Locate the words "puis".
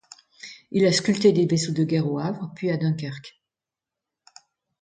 2.55-2.71